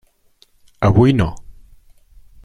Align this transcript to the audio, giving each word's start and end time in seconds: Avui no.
Avui 0.87 1.13
no. 1.13 1.29